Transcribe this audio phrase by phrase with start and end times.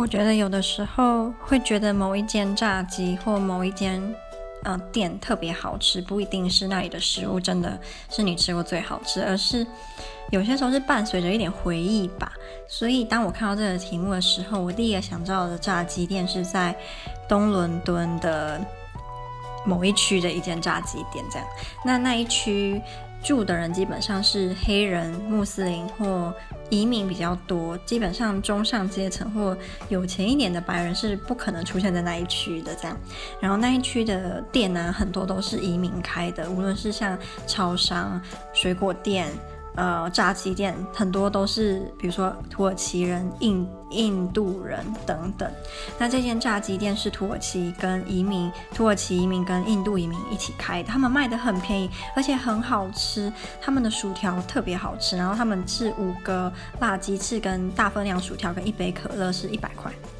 [0.00, 4.02] 我觉得有的时候会觉得某一间炸鸡或某一间
[4.64, 7.78] 呃店特别好吃，不一定是那里的食物真的
[8.08, 9.64] 是你吃过最好吃，而是
[10.30, 12.32] 有些时候是伴随着一点回忆吧。
[12.66, 16.74] 所以当我看到这个题目的时候，我第一个想到的炸鸡店是在
[17.28, 18.58] 东伦敦的
[19.66, 21.46] 某一区的一间炸鸡店，这样。
[21.84, 22.80] 那那一区。
[23.22, 26.34] 住的人基本上是黑人、穆斯林或
[26.70, 29.56] 移民比较多，基本上中上阶层或
[29.88, 32.74] 有钱一点的白人是不可能出现在那一区的。
[32.74, 32.96] 这样，
[33.40, 38.20] 然后那一区的店呢，很多都是移民开的，无论是像超商、
[38.52, 39.28] 水果店。
[39.76, 45.50] 呃，炸鸡店很多都是，比如说土耳其人、印印度人等等。
[45.98, 53.32] 那这间炸鸡店是土耳其跟移民、土耳其移民跟印度移民一起开的，他们卖的很便宜，而且很好吃。
[53.60, 59.92] 他们的薯条特别好吃，然后他们是五个辣鸡翅跟大分量薯条跟一杯可乐是一百块。